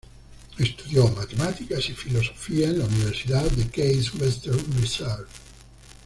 Estudió 0.57 1.07
Matemáticas 1.09 1.87
y 1.89 1.93
Filosofía 1.93 2.65
en 2.69 2.79
la 2.79 2.85
Universidad 2.85 3.43
de 3.51 3.67
Case 3.67 4.09
Western 4.17 4.65
Reserve. 4.81 5.27